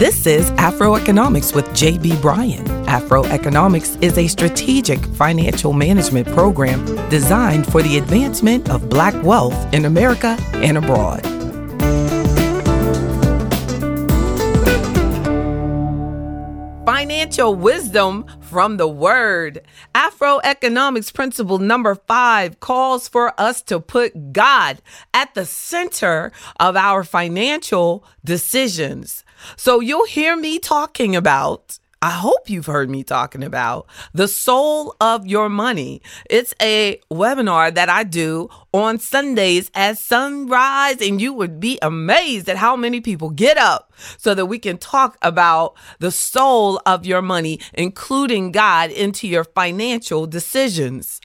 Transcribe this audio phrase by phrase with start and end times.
[0.00, 2.64] This is Afroeconomics with JB Bryan.
[2.86, 9.84] Afroeconomics is a strategic financial management program designed for the advancement of black wealth in
[9.84, 11.20] America and abroad.
[16.86, 19.62] Financial wisdom from the word.
[19.94, 24.82] Afroeconomics principle number five calls for us to put God
[25.14, 29.24] at the center of our financial decisions.
[29.56, 34.96] So you'll hear me talking about I hope you've heard me talking about the soul
[35.02, 36.00] of your money.
[36.30, 42.48] It's a webinar that I do on Sundays at sunrise, and you would be amazed
[42.48, 47.04] at how many people get up so that we can talk about the soul of
[47.04, 51.20] your money, including God into your financial decisions.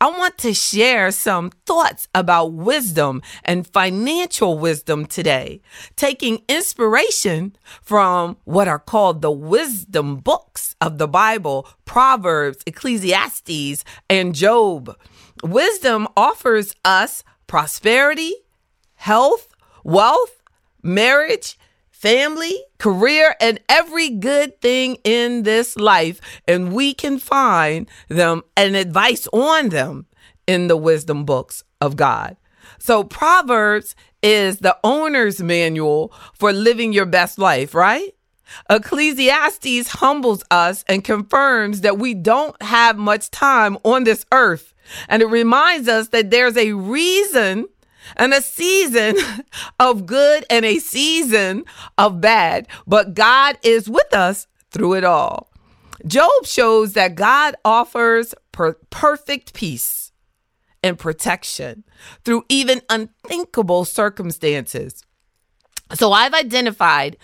[0.00, 5.60] I want to share some thoughts about wisdom and financial wisdom today,
[5.96, 14.34] taking inspiration from what are called the wisdom books of the Bible Proverbs, Ecclesiastes, and
[14.34, 14.96] Job.
[15.42, 18.34] Wisdom offers us prosperity,
[18.94, 19.48] health,
[19.84, 20.42] wealth,
[20.82, 21.58] marriage,
[22.00, 26.18] family, career, and every good thing in this life.
[26.48, 30.06] And we can find them and advice on them
[30.46, 32.38] in the wisdom books of God.
[32.78, 38.14] So, Proverbs is the owner's manual for living your best life, right?
[38.70, 44.74] Ecclesiastes humbles us and confirms that we don't have much time on this earth.
[45.08, 47.66] And it reminds us that there's a reason
[48.16, 49.16] and a season
[49.80, 51.64] of good and a season
[51.98, 52.68] of bad.
[52.86, 55.50] But God is with us through it all.
[56.06, 60.12] Job shows that God offers per- perfect peace
[60.82, 61.84] and protection
[62.24, 65.04] through even unthinkable circumstances.
[65.94, 67.16] So I've identified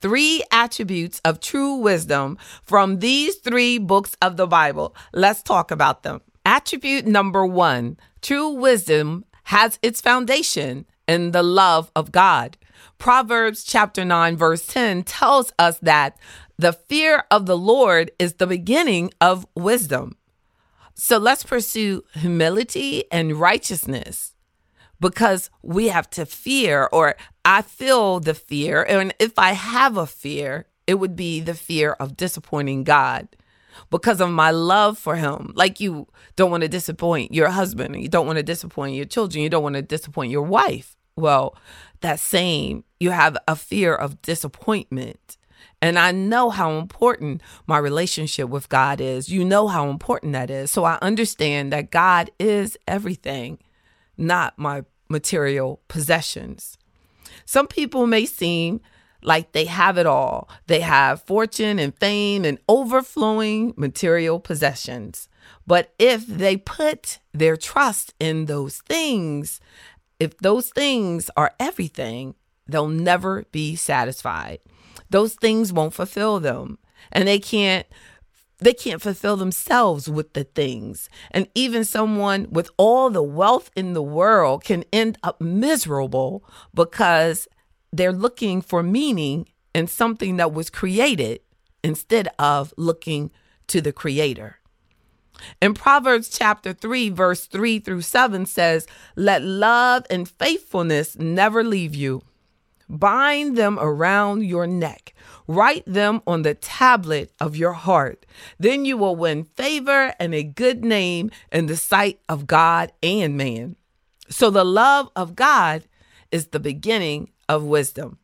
[0.00, 4.94] three attributes of true wisdom from these three books of the Bible.
[5.12, 6.20] Let's talk about them.
[6.44, 12.56] Attribute number one true wisdom has its foundation in the love of God.
[12.98, 16.16] Proverbs chapter 9, verse 10 tells us that
[16.58, 20.16] the fear of the Lord is the beginning of wisdom.
[20.94, 24.34] So let's pursue humility and righteousness
[25.00, 28.82] because we have to fear, or I feel the fear.
[28.84, 33.28] And if I have a fear, it would be the fear of disappointing God
[33.90, 35.52] because of my love for him.
[35.54, 39.42] Like you don't want to disappoint your husband, you don't want to disappoint your children,
[39.42, 40.96] you don't want to disappoint your wife.
[41.16, 41.56] Well,
[42.00, 45.36] that same, you have a fear of disappointment.
[45.80, 49.28] And I know how important my relationship with God is.
[49.28, 50.70] You know how important that is.
[50.70, 53.58] So I understand that God is everything,
[54.16, 56.78] not my material possessions.
[57.44, 58.80] Some people may seem
[59.24, 60.48] like they have it all.
[60.66, 65.28] They have fortune and fame and overflowing material possessions.
[65.66, 69.60] But if they put their trust in those things,
[70.20, 72.34] if those things are everything,
[72.66, 74.60] they'll never be satisfied.
[75.10, 76.78] Those things won't fulfill them.
[77.10, 77.86] And they can't
[78.58, 81.10] they can't fulfill themselves with the things.
[81.30, 87.48] And even someone with all the wealth in the world can end up miserable because
[87.96, 91.40] they're looking for meaning in something that was created
[91.82, 93.30] instead of looking
[93.68, 94.58] to the creator.
[95.60, 101.94] In Proverbs chapter 3, verse 3 through 7 says, Let love and faithfulness never leave
[101.94, 102.22] you.
[102.88, 105.14] Bind them around your neck.
[105.46, 108.26] Write them on the tablet of your heart.
[108.58, 113.36] Then you will win favor and a good name in the sight of God and
[113.36, 113.76] man.
[114.28, 115.84] So the love of God
[116.30, 118.18] is the beginning of wisdom.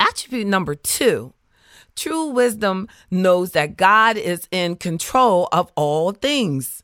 [0.00, 1.32] Attribute number two
[1.94, 6.82] true wisdom knows that God is in control of all things.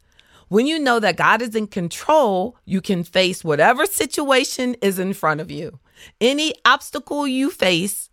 [0.49, 5.13] When you know that God is in control, you can face whatever situation is in
[5.13, 5.79] front of you.
[6.21, 8.09] Any obstacle you face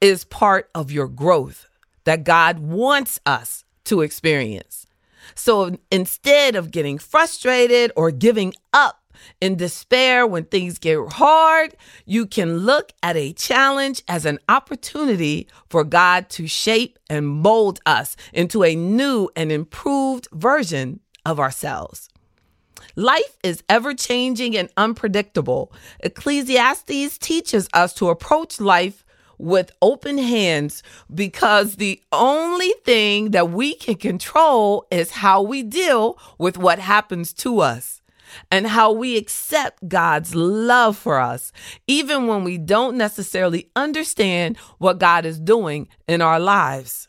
[0.00, 1.68] is part of your growth
[2.04, 4.86] that God wants us to experience.
[5.34, 9.00] So instead of getting frustrated or giving up,
[9.40, 15.48] in despair, when things get hard, you can look at a challenge as an opportunity
[15.68, 22.08] for God to shape and mold us into a new and improved version of ourselves.
[22.94, 25.72] Life is ever changing and unpredictable.
[26.00, 29.04] Ecclesiastes teaches us to approach life
[29.38, 30.82] with open hands
[31.14, 37.32] because the only thing that we can control is how we deal with what happens
[37.34, 38.00] to us.
[38.50, 41.52] And how we accept God's love for us,
[41.86, 47.08] even when we don't necessarily understand what God is doing in our lives.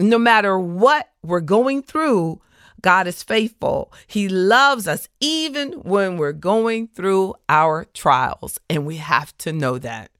[0.00, 2.40] No matter what we're going through,
[2.80, 3.92] God is faithful.
[4.06, 9.78] He loves us even when we're going through our trials, and we have to know
[9.78, 10.10] that.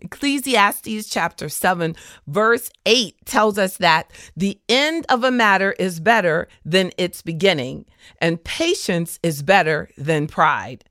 [0.00, 1.96] Ecclesiastes chapter 7,
[2.26, 7.84] verse 8 tells us that the end of a matter is better than its beginning,
[8.20, 10.84] and patience is better than pride.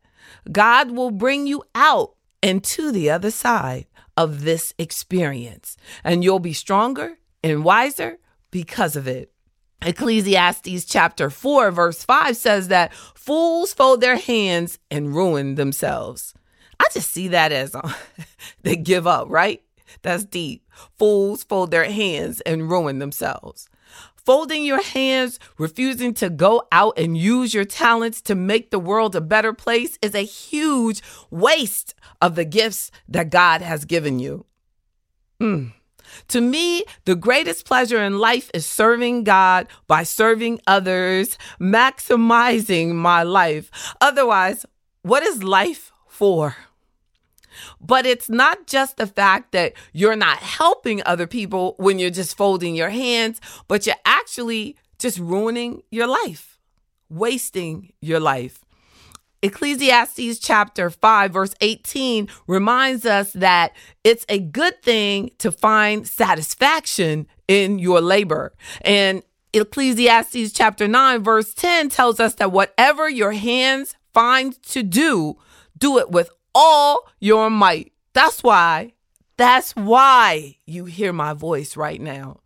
[0.51, 6.39] God will bring you out and to the other side of this experience, and you'll
[6.39, 8.17] be stronger and wiser
[8.51, 9.31] because of it.
[9.81, 16.33] Ecclesiastes chapter 4, verse 5 says that fools fold their hands and ruin themselves.
[16.79, 17.93] I just see that as uh,
[18.63, 19.61] they give up, right?
[20.01, 20.63] That's deep.
[20.97, 23.69] Fools fold their hands and ruin themselves.
[24.15, 29.15] Folding your hands, refusing to go out and use your talents to make the world
[29.15, 31.01] a better place is a huge
[31.31, 34.45] waste of the gifts that God has given you.
[35.41, 35.71] Mm.
[36.29, 43.23] To me, the greatest pleasure in life is serving God by serving others, maximizing my
[43.23, 43.71] life.
[44.01, 44.65] Otherwise,
[45.03, 46.55] what is life for?
[47.81, 52.37] But it's not just the fact that you're not helping other people when you're just
[52.37, 56.59] folding your hands, but you're actually just ruining your life,
[57.09, 58.63] wasting your life.
[59.43, 67.27] Ecclesiastes chapter 5, verse 18 reminds us that it's a good thing to find satisfaction
[67.47, 68.53] in your labor.
[68.81, 69.21] And
[69.53, 75.37] Ecclesiastes chapter 9, verse 10 tells us that whatever your hands find to do,
[75.77, 77.93] do it with all your might.
[78.13, 78.93] That's why,
[79.37, 82.39] that's why you hear my voice right now.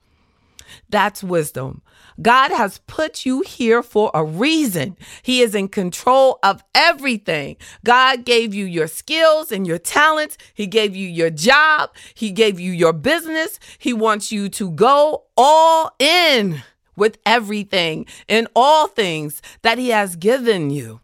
[0.89, 1.81] That's wisdom.
[2.21, 4.97] God has put you here for a reason.
[5.21, 7.55] He is in control of everything.
[7.85, 10.37] God gave you your skills and your talents.
[10.53, 11.91] He gave you your job.
[12.13, 13.59] He gave you your business.
[13.77, 16.61] He wants you to go all in
[16.97, 20.99] with everything in all things that He has given you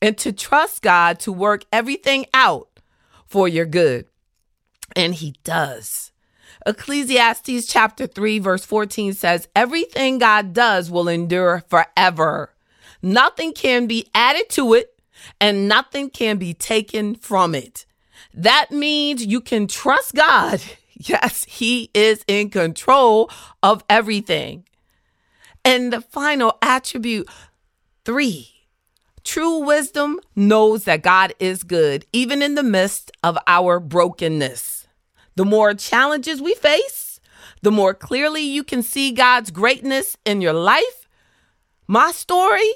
[0.00, 2.68] and to trust God to work everything out
[3.26, 4.06] for your good.
[4.96, 6.12] And He does.
[6.66, 12.54] Ecclesiastes chapter 3, verse 14 says, Everything God does will endure forever.
[13.00, 14.98] Nothing can be added to it,
[15.40, 17.86] and nothing can be taken from it.
[18.34, 20.62] That means you can trust God.
[21.00, 23.30] Yes, He is in control
[23.62, 24.64] of everything.
[25.64, 27.28] And the final attribute,
[28.04, 28.57] three,
[29.28, 34.86] True wisdom knows that God is good, even in the midst of our brokenness.
[35.36, 37.20] The more challenges we face,
[37.60, 41.06] the more clearly you can see God's greatness in your life.
[41.86, 42.72] My story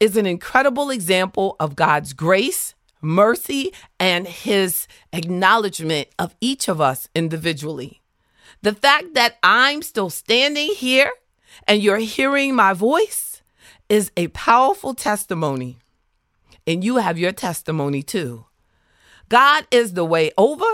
[0.00, 7.06] is an incredible example of God's grace, mercy, and His acknowledgement of each of us
[7.14, 8.00] individually.
[8.62, 11.12] The fact that I'm still standing here
[11.68, 13.42] and you're hearing my voice
[13.90, 15.76] is a powerful testimony
[16.66, 18.46] and you have your testimony too.
[19.28, 20.64] God is the way over,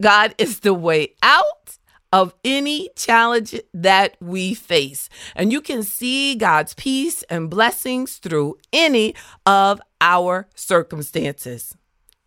[0.00, 1.78] God is the way out
[2.12, 5.08] of any challenge that we face.
[5.34, 9.14] And you can see God's peace and blessings through any
[9.46, 11.74] of our circumstances,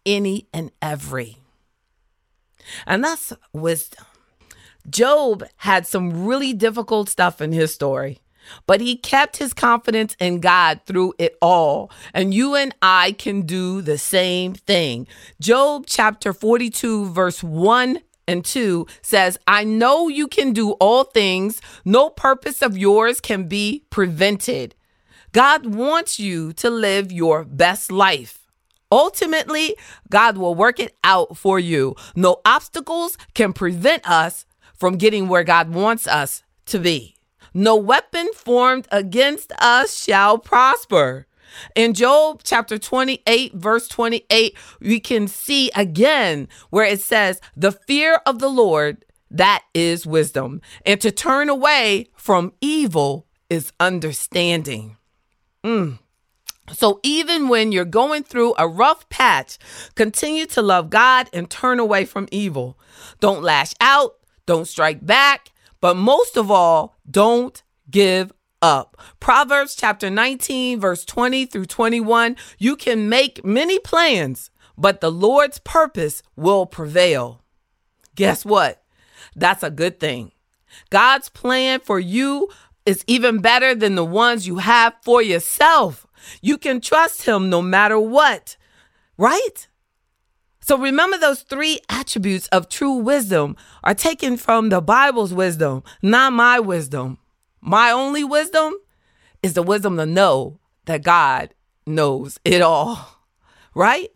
[0.05, 1.37] any and every.
[2.87, 4.05] And that's wisdom.
[4.89, 8.19] Job had some really difficult stuff in his story.
[8.67, 11.91] But he kept his confidence in God through it all.
[12.13, 15.07] And you and I can do the same thing.
[15.39, 21.61] Job chapter 42, verse 1 and 2 says, I know you can do all things,
[21.83, 24.75] no purpose of yours can be prevented.
[25.31, 28.39] God wants you to live your best life.
[28.91, 29.75] Ultimately,
[30.09, 31.95] God will work it out for you.
[32.15, 34.45] No obstacles can prevent us
[34.77, 37.14] from getting where God wants us to be.
[37.57, 41.25] No weapon formed against us shall prosper.
[41.73, 48.19] In Job chapter 28, verse 28, we can see again where it says, The fear
[48.25, 50.59] of the Lord, that is wisdom.
[50.85, 54.97] And to turn away from evil is understanding.
[55.63, 55.99] Mm.
[56.73, 59.57] So even when you're going through a rough patch,
[59.95, 62.77] continue to love God and turn away from evil.
[63.21, 65.51] Don't lash out, don't strike back,
[65.85, 67.61] but most of all, don't
[67.91, 68.99] give up.
[69.19, 72.37] Proverbs chapter 19, verse 20 through 21.
[72.57, 77.43] You can make many plans, but the Lord's purpose will prevail.
[78.15, 78.81] Guess what?
[79.35, 80.31] That's a good thing.
[80.89, 82.49] God's plan for you
[82.87, 86.07] is even better than the ones you have for yourself.
[86.41, 88.57] You can trust him no matter what,
[89.19, 89.67] right?
[90.67, 96.33] So remember those three attributes of true wisdom are taken from the Bible's wisdom, not
[96.33, 97.19] my wisdom.
[97.61, 98.73] My only wisdom
[99.43, 101.53] is the wisdom to know that God
[101.85, 103.19] knows it all,
[103.75, 104.09] right?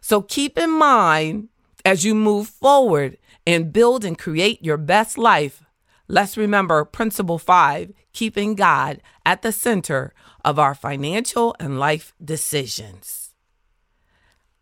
[0.00, 1.48] So keep in mind
[1.84, 5.64] as you move forward and build and create your best life.
[6.06, 10.14] Let's remember principle five keeping God at the center
[10.44, 13.27] of our financial and life decisions.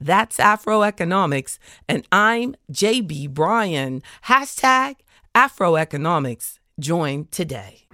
[0.01, 4.03] That's Afroeconomics, and I'm JB Bryan.
[4.27, 4.97] Hashtag
[5.35, 6.59] Afroeconomics.
[6.79, 7.87] Join today.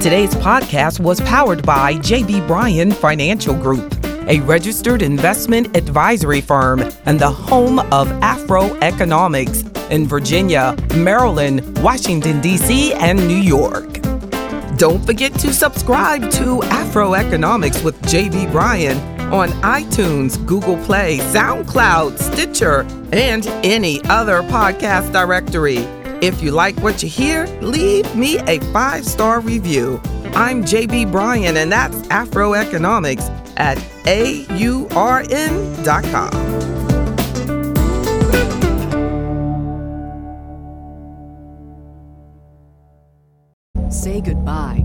[0.00, 3.94] Today's podcast was powered by JB Bryan Financial Group,
[4.28, 12.92] a registered investment advisory firm and the home of Afroeconomics in Virginia, Maryland, Washington, D.C.,
[12.94, 13.94] and New York.
[14.76, 22.86] Don't forget to subscribe to Afroeconomics with JB Bryan on iTunes, Google Play, SoundCloud, Stitcher,
[23.12, 25.78] and any other podcast directory.
[26.24, 30.00] If you like what you hear, leave me a five star review.
[30.34, 34.34] I'm JB Bryan, and that's Afroeconomics at AURN.com.
[43.90, 44.84] Say goodbye